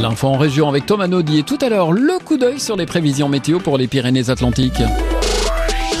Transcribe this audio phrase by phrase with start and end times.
[0.00, 2.86] L'info en région avec Thomas Naudy et tout à l'heure le coup d'œil sur les
[2.86, 4.82] prévisions météo pour les Pyrénées-Atlantiques.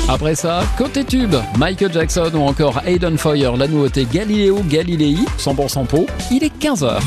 [0.08, 5.86] Après ça, côté tube, Michael Jackson ou encore Hayden Foyer, la nouveauté Galileo Galilei, 100%
[5.86, 6.98] peau, il est 15h.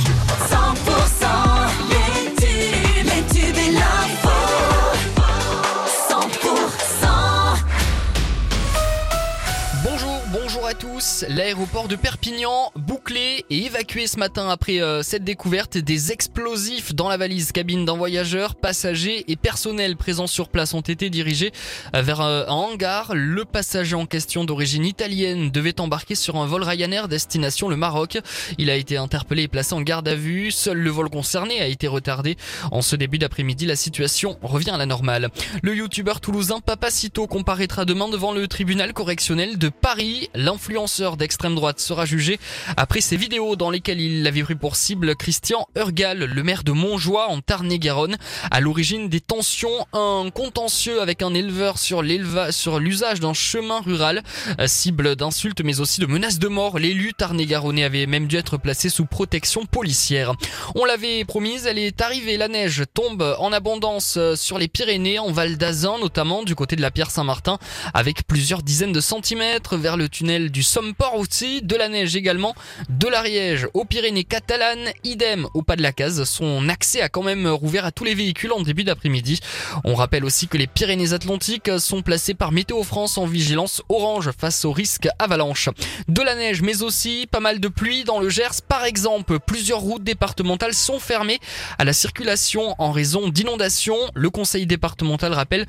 [10.73, 11.25] À tous.
[11.29, 17.09] L'aéroport de Perpignan bouclé et évacué ce matin après euh, cette découverte des explosifs dans
[17.09, 21.51] la valise cabine d'un voyageur, passagers et personnel présents sur place ont été dirigés
[21.93, 23.11] vers euh, un hangar.
[23.13, 28.17] Le passager en question d'origine italienne devait embarquer sur un vol Ryanair destination le Maroc.
[28.57, 30.49] Il a été interpellé et placé en garde à vue.
[30.51, 32.37] Seul le vol concerné a été retardé.
[32.71, 35.29] En ce début d'après-midi, la situation revient à la normale.
[35.61, 40.29] Le youtubeur toulousain Papacito comparaîtra demain devant le tribunal correctionnel de Paris.
[40.63, 42.39] L'influenceur d'extrême droite sera jugé
[42.77, 46.71] après ses vidéos dans lesquelles il avait pris pour cible Christian Urgal, le maire de
[46.71, 48.15] Montjoie en Tarn-et-Garonne.
[48.49, 54.23] À l'origine des tensions, un contentieux avec un éleveur sur l'usage d'un chemin rural,
[54.61, 56.79] euh, cible d'insultes mais aussi de menaces de mort.
[56.79, 60.31] L'élu Tarn-et-Garonnais avait même dû être placé sous protection policière.
[60.75, 62.37] On l'avait promise, elle est arrivée.
[62.37, 66.77] La neige tombe en abondance euh, sur les Pyrénées, en Val d'Azun notamment, du côté
[66.77, 67.59] de la Pierre Saint-Martin,
[67.93, 72.53] avec plusieurs dizaines de centimètres vers le tunnel du Somport aussi, de la neige également,
[72.87, 76.23] de l'Ariège aux Pyrénées catalanes, idem au pas de la case.
[76.25, 79.39] Son accès a quand même rouvert à tous les véhicules en début d'après-midi.
[79.83, 84.63] On rappelle aussi que les Pyrénées-Atlantiques sont placées par Météo France en vigilance orange face
[84.63, 85.69] au risque avalanche.
[86.07, 88.61] De la neige, mais aussi pas mal de pluie dans le Gers.
[88.69, 91.39] Par exemple, plusieurs routes départementales sont fermées
[91.79, 93.97] à la circulation en raison d'inondations.
[94.13, 95.65] Le conseil départemental rappelle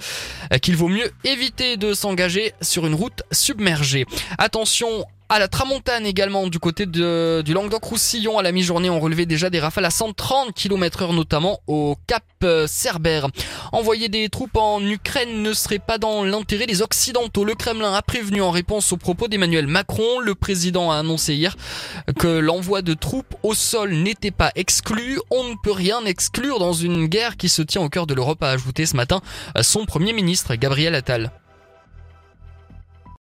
[0.61, 4.05] qu'il vaut mieux éviter de s'engager sur une route submergée.
[4.37, 4.74] Attention
[5.29, 9.51] à la tramontane également du côté de, du Languedoc-Roussillon à la mi-journée on relevait déjà
[9.51, 13.29] des rafales à 130 km heure notamment au Cap euh, Cerbère.
[13.73, 17.45] Envoyer des troupes en Ukraine ne serait pas dans l'intérêt des Occidentaux.
[17.45, 20.19] Le Kremlin a prévenu en réponse aux propos d'Emmanuel Macron.
[20.21, 21.57] Le président a annoncé hier
[22.19, 25.21] que l'envoi de troupes au sol n'était pas exclu.
[25.31, 28.43] On ne peut rien exclure dans une guerre qui se tient au cœur de l'Europe,
[28.43, 29.21] a ajouté ce matin
[29.63, 31.31] son premier ministre Gabriel Attal.